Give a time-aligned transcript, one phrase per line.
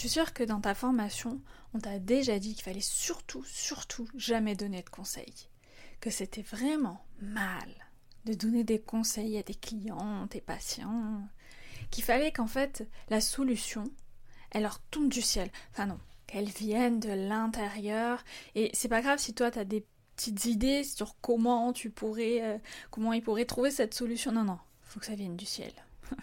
[0.00, 1.42] Je suis sûre que dans ta formation,
[1.74, 5.50] on t'a déjà dit qu'il fallait surtout, surtout jamais donner de conseils.
[6.00, 7.68] Que c'était vraiment mal
[8.24, 11.20] de donner des conseils à tes clients, tes patients.
[11.90, 13.84] Qu'il fallait qu'en fait, la solution,
[14.52, 15.50] elle leur tombe du ciel.
[15.72, 18.24] Enfin non, qu'elle vienne de l'intérieur.
[18.54, 19.84] Et c'est pas grave si toi, t'as des
[20.16, 22.58] petites idées sur comment tu pourrais, euh,
[22.90, 24.32] comment ils pourraient trouver cette solution.
[24.32, 25.74] Non, non, faut que ça vienne du ciel.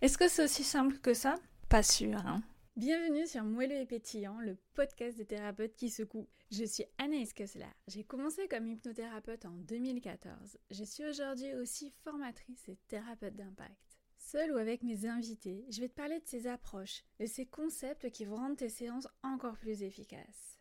[0.00, 1.34] Est-ce que c'est aussi simple que ça?
[1.68, 2.40] Pas sûr, hein.
[2.76, 6.28] Bienvenue sur Moelleux et Pétillant, le podcast des thérapeutes qui secouent.
[6.50, 7.64] Je suis Anaïs Kessler.
[7.88, 10.58] J'ai commencé comme hypnothérapeute en 2014.
[10.70, 13.96] Je suis aujourd'hui aussi formatrice et thérapeute d'impact.
[14.18, 18.10] Seule ou avec mes invités, je vais te parler de ces approches, de ces concepts
[18.10, 20.60] qui vont rendre tes séances encore plus efficaces.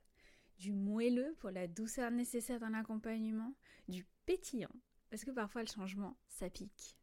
[0.57, 3.53] Du moelleux pour la douceur nécessaire dans l'accompagnement,
[3.89, 4.71] du pétillant,
[5.09, 6.95] parce que parfois le changement, ça pique.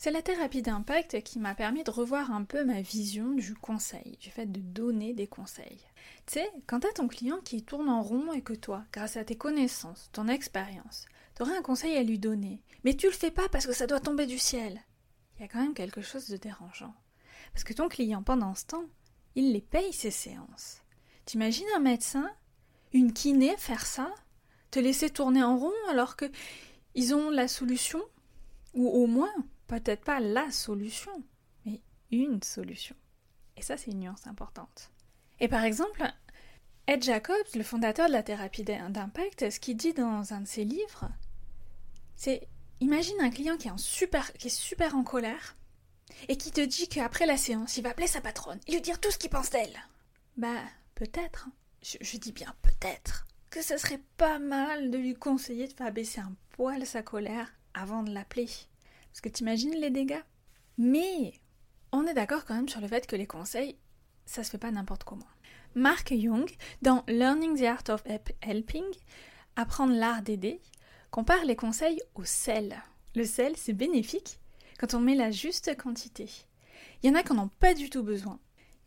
[0.00, 4.16] C'est la thérapie d'impact qui m'a permis de revoir un peu ma vision du conseil,
[4.20, 5.80] du fait de donner des conseils.
[6.24, 9.24] Tu sais, quand t'as ton client qui tourne en rond et que toi, grâce à
[9.24, 13.48] tes connaissances, ton expérience, t'aurais un conseil à lui donner, mais tu le fais pas
[13.48, 14.80] parce que ça doit tomber du ciel,
[15.36, 16.94] il y a quand même quelque chose de dérangeant.
[17.52, 18.84] Parce que ton client, pendant ce temps,
[19.34, 20.80] il les paye ses séances.
[21.24, 22.30] T'imagines un médecin,
[22.92, 24.14] une kiné faire ça,
[24.70, 26.30] te laisser tourner en rond alors que
[26.94, 28.00] ils ont la solution,
[28.74, 29.34] ou au moins
[29.68, 31.22] peut-être pas la solution,
[31.64, 31.80] mais
[32.10, 32.96] une solution.
[33.56, 34.90] Et ça, c'est une nuance importante.
[35.40, 36.02] Et par exemple,
[36.86, 40.64] Ed Jacobs, le fondateur de la thérapie d'impact, ce qu'il dit dans un de ses
[40.64, 41.08] livres,
[42.16, 42.48] c'est
[42.80, 45.56] imagine un client qui est, super, en colère
[46.28, 49.00] et qui te dit qu'après la séance, il va appeler sa patronne et lui dire
[49.00, 49.78] tout ce qu'il pense d'elle.
[50.36, 50.62] Bah,
[50.94, 51.48] peut-être,
[51.82, 55.92] je, je dis bien peut-être, que ce serait pas mal de lui conseiller de faire
[55.92, 58.48] baisser un poil sa colère avant de l'appeler.
[59.10, 60.22] Parce que t'imagines les dégâts
[60.76, 61.34] Mais
[61.92, 63.76] on est d'accord quand même sur le fait que les conseils,
[64.26, 65.26] ça se fait pas n'importe comment.
[65.74, 66.50] Mark Jung,
[66.82, 68.02] dans Learning the Art of
[68.42, 68.84] Helping,
[69.56, 70.60] Apprendre l'art d'aider,
[71.10, 72.80] compare les conseils au sel.
[73.16, 74.38] Le sel, c'est bénéfique
[74.78, 76.30] quand on met la juste quantité.
[77.02, 78.38] Il y en a qui n'en ont pas du tout besoin.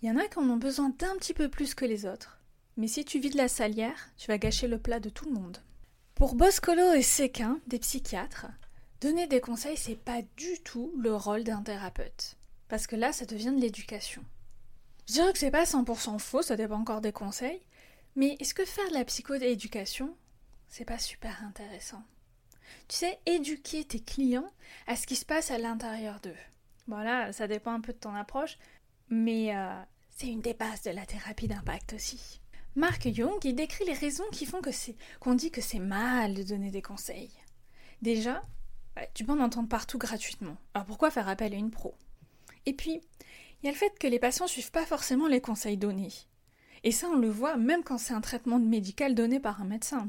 [0.01, 2.39] Il y en a qui en ont besoin d'un petit peu plus que les autres.
[2.77, 5.57] Mais si tu vides la salière, tu vas gâcher le plat de tout le monde.
[6.15, 8.47] Pour Boscolo et Séquin, des psychiatres,
[9.01, 12.37] Donner des conseils, c'est pas du tout le rôle d'un thérapeute.
[12.67, 14.23] Parce que là, ça devient de l'éducation.
[15.07, 17.61] Je dirais que c'est pas 100% faux, ça dépend encore des conseils.
[18.15, 20.15] Mais est-ce que faire de la psycho-éducation,
[20.67, 22.03] c'est pas super intéressant?
[22.87, 24.51] Tu sais, éduquer tes clients
[24.85, 26.37] à ce qui se passe à l'intérieur d'eux.
[26.85, 28.59] Voilà, ça dépend un peu de ton approche,
[29.09, 29.81] mais euh,
[30.11, 32.39] c'est une des bases de la thérapie d'impact aussi.
[32.75, 36.35] Mark Jung, il décrit les raisons qui font que c'est qu'on dit que c'est mal
[36.35, 37.31] de donner des conseils.
[38.01, 38.43] Déjà,
[39.13, 40.57] tu peux en entendre partout gratuitement.
[40.73, 41.95] Alors pourquoi faire appel à une pro?
[42.65, 43.01] Et puis,
[43.61, 46.11] il y a le fait que les patients suivent pas forcément les conseils donnés.
[46.83, 50.07] Et ça, on le voit même quand c'est un traitement médical donné par un médecin.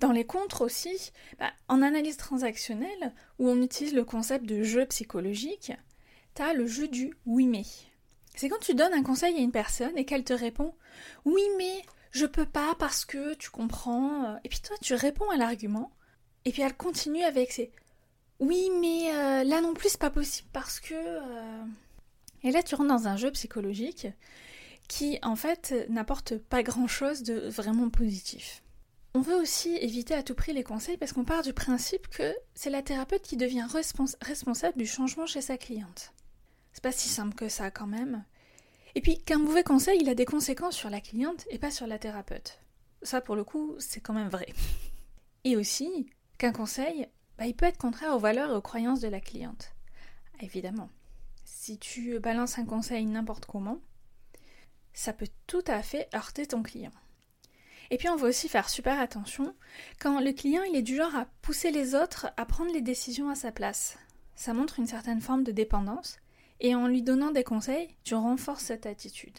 [0.00, 4.86] Dans les contres aussi, bah, en analyse transactionnelle, où on utilise le concept de jeu
[4.86, 5.72] psychologique,
[6.34, 7.64] t'as le jeu du oui mais.
[8.36, 10.74] C'est quand tu donnes un conseil à une personne et qu'elle te répond
[11.24, 14.36] oui mais je peux pas parce que tu comprends.
[14.42, 15.92] Et puis toi tu réponds à l'argument
[16.44, 17.70] et puis elle continue avec ses
[18.40, 20.94] oui, mais euh, là non plus, c'est pas possible parce que.
[20.94, 21.64] Euh,
[22.42, 24.08] et là, tu rentres dans un jeu psychologique
[24.88, 28.62] qui, en fait, n'apporte pas grand-chose de vraiment positif.
[29.14, 32.34] On veut aussi éviter à tout prix les conseils parce qu'on part du principe que
[32.54, 33.66] c'est la thérapeute qui devient
[34.20, 36.12] responsable du changement chez sa cliente.
[36.72, 38.24] C'est pas si simple que ça quand même.
[38.96, 41.86] Et puis qu'un mauvais conseil, il a des conséquences sur la cliente et pas sur
[41.86, 42.58] la thérapeute.
[43.02, 44.48] Ça pour le coup, c'est quand même vrai.
[45.44, 47.06] Et aussi qu'un conseil,
[47.38, 49.74] bah, il peut être contraire aux valeurs et aux croyances de la cliente.
[50.40, 50.90] Évidemment,
[51.44, 53.80] si tu balances un conseil n'importe comment,
[54.92, 56.92] ça peut tout à fait heurter ton client.
[57.90, 59.54] Et puis on va aussi faire super attention
[60.00, 63.28] quand le client il est du genre à pousser les autres à prendre les décisions
[63.28, 63.98] à sa place.
[64.36, 66.18] Ça montre une certaine forme de dépendance
[66.60, 69.38] et en lui donnant des conseils, tu renforces cette attitude.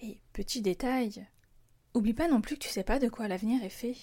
[0.00, 1.26] Et petit détail,
[1.94, 3.96] oublie pas non plus que tu sais pas de quoi l'avenir est fait.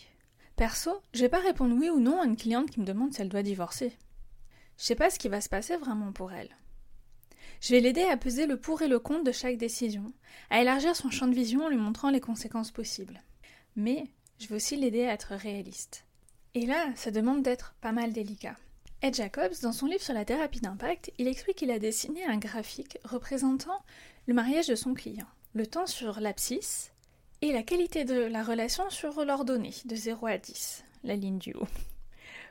[0.55, 3.21] Perso, je vais pas répondre oui ou non à une cliente qui me demande si
[3.21, 3.91] elle doit divorcer.
[4.77, 6.55] Je sais pas ce qui va se passer vraiment pour elle.
[7.59, 10.13] Je vais l'aider à peser le pour et le contre de chaque décision,
[10.49, 13.21] à élargir son champ de vision en lui montrant les conséquences possibles.
[13.75, 14.05] Mais
[14.39, 16.05] je vais aussi l'aider à être réaliste.
[16.53, 18.55] Et là, ça demande d'être pas mal délicat.
[19.01, 22.37] Ed Jacobs, dans son livre sur la thérapie d'impact, il explique qu'il a dessiné un
[22.37, 23.83] graphique représentant
[24.25, 25.27] le mariage de son client.
[25.53, 26.91] Le temps sur l'abscisse,
[27.45, 31.53] et la qualité de la relation sur l'ordonnée de 0 à 10, la ligne du
[31.53, 31.67] haut.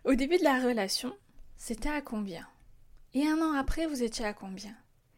[0.05, 1.13] Au début de la relation,
[1.57, 2.47] c'était à combien?
[3.13, 4.73] Et un an après, vous étiez à combien?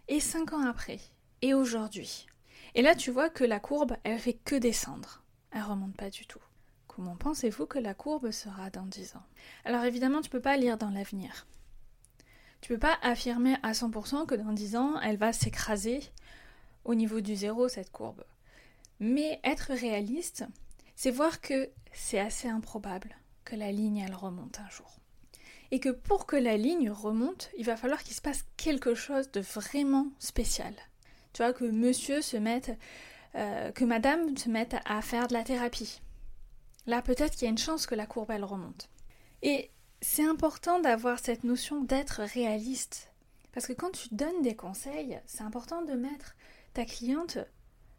[0.09, 0.99] Et cinq ans après?
[1.43, 2.27] Et aujourd'hui?
[2.75, 5.23] Et là, tu vois que la courbe, elle fait que descendre.
[5.51, 6.43] Elle remonte pas du tout.
[6.89, 9.27] Comment pensez-vous que la courbe sera dans 10 ans?
[9.67, 11.47] Alors évidemment, tu peux pas lire dans l'avenir.
[12.63, 16.01] Tu peux pas affirmer à 100% que dans 10 ans, elle va s'écraser
[16.87, 18.25] au niveau du zéro, cette courbe.
[19.01, 20.45] Mais être réaliste,
[20.95, 24.99] c'est voir que c'est assez improbable que la ligne, elle remonte un jour.
[25.71, 29.31] Et que pour que la ligne remonte, il va falloir qu'il se passe quelque chose
[29.33, 30.75] de vraiment spécial.
[31.33, 32.77] Tu vois, que monsieur se mette,
[33.35, 36.01] euh, que madame se mette à faire de la thérapie.
[36.87, 38.89] Là, peut-être qu'il y a une chance que la courbe, elle remonte.
[39.43, 39.71] Et
[40.01, 43.11] c'est important d'avoir cette notion d'être réaliste.
[43.53, 46.37] Parce que quand tu donnes des conseils, c'est important de mettre
[46.75, 47.39] ta cliente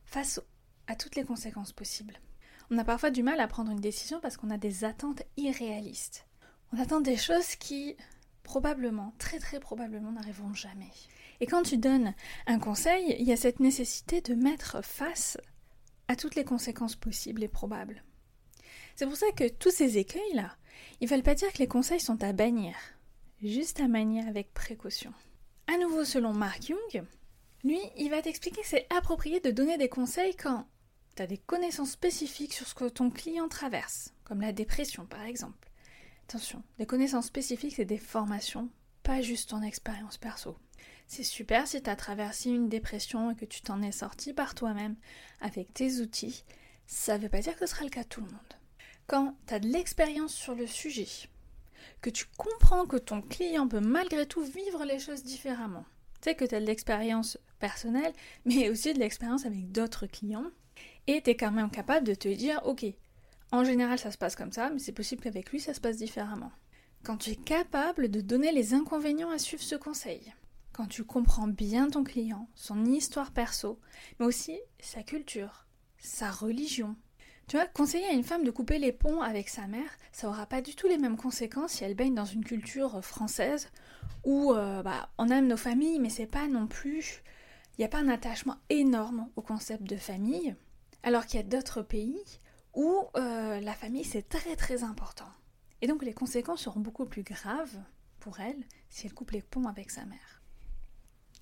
[0.05, 0.39] face
[0.87, 2.19] à toutes les conséquences possibles.
[2.69, 6.25] On a parfois du mal à prendre une décision parce qu'on a des attentes irréalistes.
[6.73, 7.95] On attend des choses qui,
[8.43, 10.91] probablement, très très probablement, n'arriveront jamais.
[11.39, 12.13] Et quand tu donnes
[12.45, 15.37] un conseil, il y a cette nécessité de mettre face
[16.07, 18.03] à toutes les conséquences possibles et probables.
[18.95, 20.55] C'est pour ça que tous ces écueils-là,
[20.99, 22.75] ils ne veulent pas dire que les conseils sont à bannir,
[23.41, 25.13] juste à manier avec précaution.
[25.67, 27.05] À nouveau, selon Mark Jung,
[27.63, 30.65] lui, il va t'expliquer que c'est approprié de donner des conseils quand
[31.17, 35.69] tu des connaissances spécifiques sur ce que ton client traverse, comme la dépression par exemple.
[36.27, 38.69] Attention, des connaissances spécifiques, c'est des formations,
[39.03, 40.57] pas juste ton expérience perso.
[41.07, 44.53] C'est super si tu as traversé une dépression et que tu t'en es sorti par
[44.53, 44.95] toi-même
[45.39, 46.43] avec tes outils.
[46.85, 48.53] Ça ne veut pas dire que ce sera le cas de tout le monde.
[49.07, 51.07] Quand tu as de l'expérience sur le sujet,
[52.01, 55.85] que tu comprends que ton client peut malgré tout vivre les choses différemment,
[56.21, 58.13] tu sais que tu as de l'expérience personnelle,
[58.45, 60.51] mais aussi de l'expérience avec d'autres clients,
[61.07, 62.85] et tu es quand même capable de te dire, ok,
[63.51, 65.97] en général ça se passe comme ça, mais c'est possible qu'avec lui ça se passe
[65.97, 66.51] différemment.
[67.03, 70.33] Quand tu es capable de donner les inconvénients à suivre ce conseil,
[70.73, 73.79] quand tu comprends bien ton client, son histoire perso,
[74.19, 75.65] mais aussi sa culture,
[75.97, 76.95] sa religion,
[77.47, 80.45] tu vois, conseiller à une femme de couper les ponts avec sa mère, ça aura
[80.45, 83.69] pas du tout les mêmes conséquences si elle baigne dans une culture française
[84.25, 87.23] où euh, bah, on aime nos familles, mais c'est pas non plus.
[87.77, 90.55] Il n'y a pas un attachement énorme au concept de famille,
[91.03, 92.21] alors qu'il y a d'autres pays
[92.73, 95.29] où euh, la famille c'est très très important.
[95.81, 97.77] Et donc les conséquences seront beaucoup plus graves
[98.19, 100.41] pour elle si elle coupe les ponts avec sa mère.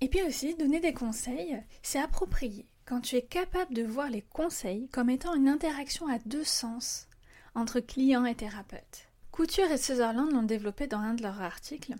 [0.02, 4.22] Et puis aussi, donner des conseils, c'est approprié quand tu es capable de voir les
[4.22, 7.07] conseils comme étant une interaction à deux sens
[7.56, 9.07] entre client et thérapeute.
[9.31, 11.96] Couture et Sutherland l'ont développé dans un de leurs articles,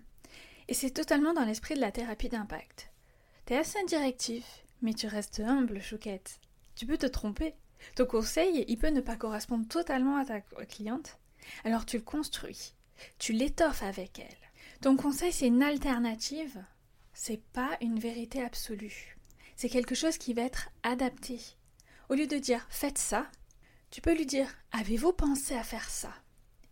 [0.68, 2.92] et c'est totalement dans l'esprit de la thérapie d'impact.
[3.46, 6.40] T'es assez directif, mais tu restes humble, chouquette.
[6.76, 7.56] Tu peux te tromper.
[7.96, 11.20] Ton conseil, il peut ne pas correspondre totalement à ta cliente.
[11.64, 12.74] Alors tu le construis,
[13.20, 14.82] tu l'étoffes avec elle.
[14.82, 16.64] Ton conseil, c'est une alternative,
[17.14, 19.16] c'est pas une vérité absolue
[19.56, 21.40] c'est quelque chose qui va être adapté.
[22.10, 23.26] Au lieu de dire faites ça,
[23.90, 26.14] tu peux lui dire avez-vous pensé à faire ça?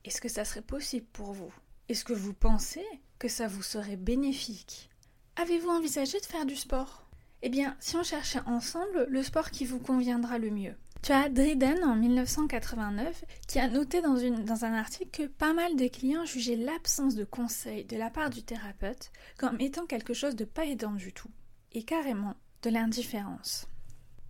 [0.04, 1.54] Est-ce que ça serait possible pour vous?
[1.88, 2.86] Est-ce que vous pensez
[3.20, 4.90] que ça vous serait bénéfique?
[5.38, 7.03] Avez-vous envisagé de faire du sport?
[7.46, 10.76] Eh bien, si on cherchait ensemble le sport qui vous conviendra le mieux.
[11.02, 14.16] Tu as Driden en 1989 qui a noté dans,
[14.64, 18.44] un article que pas mal de clients jugeaient l'absence de conseils de la part du
[18.44, 21.28] thérapeute comme étant quelque chose de pas aidant du tout.
[21.74, 23.68] Et carrément, de l'indifférence.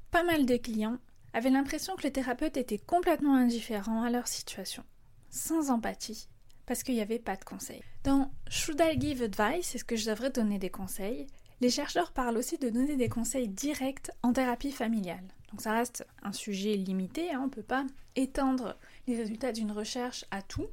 [0.10, 0.98] Pas mal de clients
[1.34, 4.84] avaient l'impression que le thérapeute était complètement indifférent à leur situation,
[5.30, 6.30] sans empathie,
[6.66, 7.84] parce qu'il n'y avait pas de conseils.
[8.04, 11.28] Dans Should I Give Advice, est-ce que je devrais donner des conseils
[11.64, 15.24] Les chercheurs parlent aussi de donner des conseils directs en thérapie familiale.
[15.50, 17.86] Donc ça reste un sujet limité, hein, on ne peut pas
[18.18, 18.78] étendre
[19.08, 20.68] les résultats d'une recherche à tout,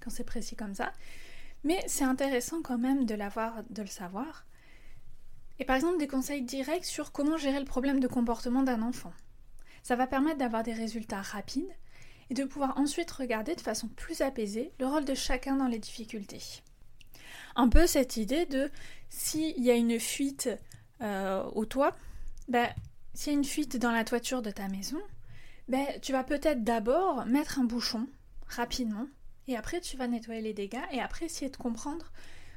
[0.00, 0.92] quand c'est précis comme ça,
[1.62, 4.44] mais c'est intéressant quand même de l'avoir, de le savoir,
[5.60, 9.12] et par exemple des conseils directs sur comment gérer le problème de comportement d'un enfant.
[9.84, 11.72] Ça va permettre d'avoir des résultats rapides
[12.30, 15.78] et de pouvoir ensuite regarder de façon plus apaisée le rôle de chacun dans les
[15.78, 16.64] difficultés.
[17.56, 18.70] Un peu cette idée de
[19.08, 20.48] s'il y a une fuite
[21.00, 21.96] euh, au toit,
[22.48, 22.68] ben,
[23.14, 25.00] s'il y a une fuite dans la toiture de ta maison,
[25.68, 28.06] ben, tu vas peut-être d'abord mettre un bouchon
[28.48, 29.06] rapidement
[29.46, 32.12] et après tu vas nettoyer les dégâts et après essayer de comprendre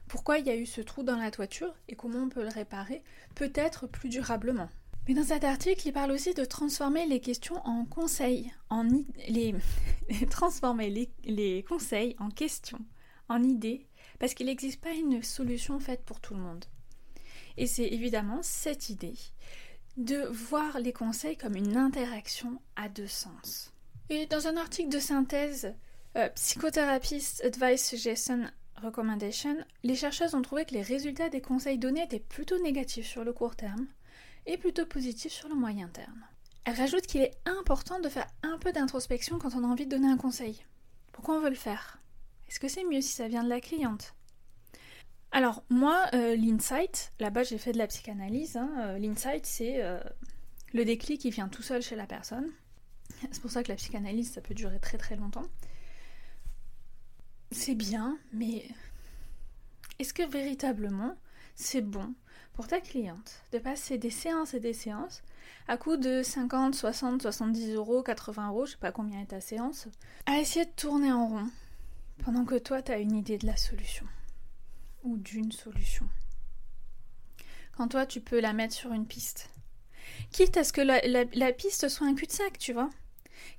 [0.07, 2.49] pourquoi il y a eu ce trou dans la toiture et comment on peut le
[2.49, 3.03] réparer,
[3.35, 4.69] peut-être plus durablement.
[5.07, 8.85] Mais dans cet article, il parle aussi de transformer les questions en conseils, en
[9.29, 9.55] les,
[10.29, 12.79] transformer les, les, conseils en questions,
[13.29, 13.87] en idées,
[14.19, 16.65] parce qu'il n'existe pas une solution faite pour tout le monde.
[17.57, 19.17] Et c'est évidemment cette idée
[19.97, 23.73] de voir les conseils comme une interaction à deux sens.
[24.09, 25.73] Et dans un article de synthèse,
[26.15, 28.45] euh, Psychotherapist Advice Suggestion
[28.81, 33.23] Recommendation, les chercheurs ont trouvé que les résultats des conseils donnés étaient plutôt négatifs sur
[33.23, 33.87] le court terme
[34.45, 36.25] et plutôt positif sur le moyen terme.
[36.63, 39.95] Elle rajoute qu'il est important de faire un peu d'introspection quand on a envie de
[39.95, 40.63] donner un conseil.
[41.11, 41.99] Pourquoi on veut le faire?
[42.49, 44.13] Est-ce que c'est mieux si ça vient de la cliente?
[45.31, 49.99] Alors, moi, euh, l'insight, là-bas j'ai fait de la psychanalyse, hein, euh, l'insight c'est euh,
[50.73, 52.49] le déclic qui vient tout seul chez la personne.
[53.31, 55.47] C'est pour ça que la psychanalyse, ça peut durer très très longtemps.
[57.51, 58.65] C'est bien, mais
[59.99, 61.15] est-ce que véritablement
[61.55, 62.13] c'est bon
[62.53, 65.23] pour ta cliente de passer des séances et des séances
[65.67, 69.41] à coût de 50, 60, 70 euros, 80 euros, je sais pas combien est ta
[69.41, 69.87] séance,
[70.25, 71.49] à essayer de tourner en rond?
[72.23, 74.05] Pendant que toi tu as une idée de la solution
[75.03, 76.07] ou d'une solution.
[77.75, 79.49] Quand toi tu peux la mettre sur une piste.
[80.31, 82.89] Quitte à ce que la, piste soit un cul-de-sac, tu vois.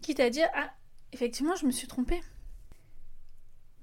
[0.02, 0.72] Quitte à dire Ah,
[1.12, 2.20] effectivement, je me suis trompée.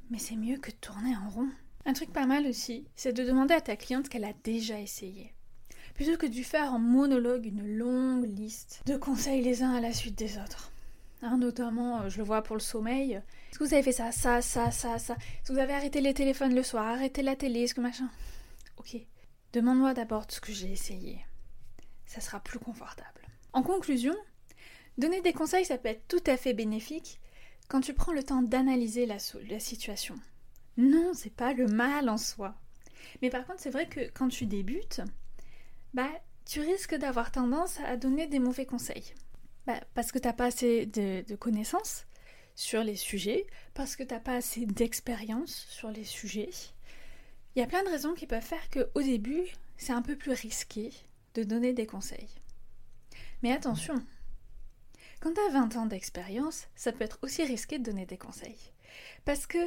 [0.10, 1.50] Mais c'est mieux que de tourner en rond.
[1.86, 4.80] Un truc pas mal aussi, c'est de demander à ta cliente ce qu'elle a déjà
[4.80, 5.34] essayé.
[5.94, 9.94] Plutôt que de faire en monologue une longue liste de conseils les uns à la
[9.94, 10.72] suite des autres.
[11.22, 13.14] Hein, notamment, euh, je le vois pour le sommeil.
[13.14, 15.14] Est-ce que vous avez fait ça, ça, ça, ça, ça?
[15.14, 18.10] Est-ce que vous avez arrêté les téléphones le soir, arrêté la télé, est-ce que machin?
[18.78, 18.98] Ok.
[19.54, 21.26] Demande-moi d'abord ce que j'ai essayé.
[22.06, 23.22] Ça sera plus confortable.
[23.54, 24.16] En conclusion,
[24.98, 27.20] donner des conseils, ça peut être tout à fait bénéfique
[27.70, 29.18] quand tu prends le temps d'analyser la,
[29.50, 30.16] la situation.
[30.78, 32.54] Non, c'est pas le mal en soi.
[33.22, 35.02] Mais par contre, c'est vrai que quand tu débutes,
[35.94, 36.10] bah,
[36.46, 39.14] tu risques d'avoir tendance à donner des mauvais conseils.
[39.66, 42.06] Bah, parce que t'as pas assez de, connaissances
[42.56, 46.52] sur les sujets, parce que t'as pas assez d'expérience sur les sujets.
[47.56, 49.44] Il y a plein de raisons qui peuvent faire qu'au début,
[49.78, 50.92] c'est un peu plus risqué
[51.34, 52.30] de donner des conseils.
[53.42, 53.96] Mais attention,
[55.20, 58.72] quand tu as 20 ans d'expérience, ça peut être aussi risqué de donner des conseils.
[59.26, 59.58] Parce que,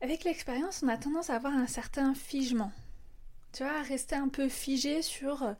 [0.00, 2.72] avec l'expérience, on a tendance à avoir un certain figement.
[3.52, 5.56] Tu vois, à rester un peu figé sur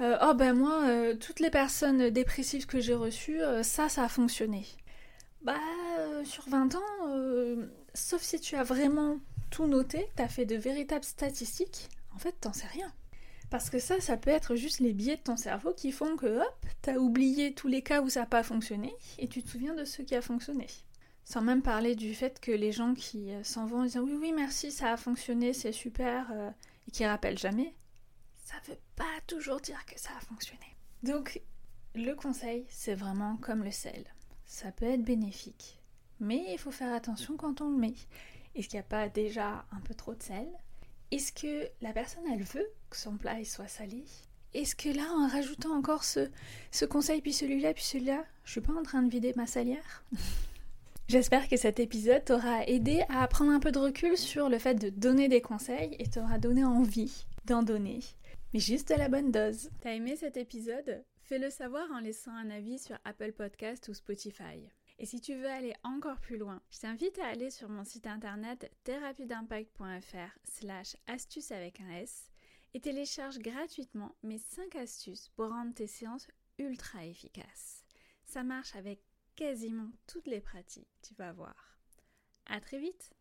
[0.00, 4.04] euh, Oh ben moi, euh, toutes les personnes dépressives que j'ai reçues, euh, ça, ça
[4.04, 4.66] a fonctionné.
[5.42, 5.56] Bah,
[6.24, 7.16] sur 20 ans,
[7.94, 9.18] sauf si tu as vraiment
[9.50, 12.92] tout noté, tu as fait de véritables statistiques, en fait, t'en sais rien.
[13.50, 16.38] Parce que ça, ça peut être juste les biais de ton cerveau qui font que
[16.38, 19.74] hop, t'as oublié tous les cas où ça n'a pas fonctionné et tu te souviens
[19.74, 20.68] de ce qui a fonctionné.
[21.24, 24.32] Sans même parler du fait que les gens qui s'en vont en disant oui, oui,
[24.32, 26.32] merci, ça a fonctionné, c'est super,
[26.86, 27.74] et qui rappellent jamais,
[28.42, 30.76] ça veut pas toujours dire que ça a fonctionné.
[31.02, 31.40] Donc,
[31.94, 34.04] le conseil, c'est vraiment comme le sel.
[34.44, 35.80] Ça peut être bénéfique,
[36.20, 37.94] mais il faut faire attention quand on le met.
[38.54, 40.48] Est-ce qu'il n'y a pas déjà un peu trop de sel?
[41.10, 44.04] Est-ce que la personne, elle veut que son plat soit salé?
[44.54, 46.30] Est-ce que là, en rajoutant encore ce,
[46.70, 50.04] ce conseil, puis celui-là, puis celui-là, je suis pas en train de vider ma salière?
[51.08, 54.74] J'espère que cet épisode t'aura aidé à prendre un peu de recul sur le fait
[54.74, 58.00] de donner des conseils et t'aura donné envie d'en donner.
[58.52, 59.70] Mais juste la bonne dose.
[59.80, 61.02] T'as aimé cet épisode?
[61.22, 64.68] Fais-le savoir en laissant un avis sur Apple Podcast ou Spotify.
[64.98, 68.06] Et si tu veux aller encore plus loin, je t'invite à aller sur mon site
[68.06, 72.30] internet thérapie-d'impact.fr slash astuces avec un S
[72.74, 76.28] et télécharge gratuitement mes 5 astuces pour rendre tes séances
[76.58, 77.84] ultra efficaces.
[78.26, 79.00] Ça marche avec
[79.34, 81.78] quasiment toutes les pratiques, tu vas voir.
[82.44, 83.14] À très vite